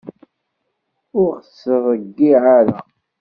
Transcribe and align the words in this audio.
Ur 1.21 1.31
ɣ-tt-ttreyyiε 1.37 2.35
ara. 2.57 2.77